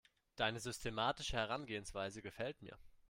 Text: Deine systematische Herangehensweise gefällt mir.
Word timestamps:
Deine 0.35 0.59
systematische 0.59 1.37
Herangehensweise 1.37 2.23
gefällt 2.23 2.63
mir. 2.63 2.75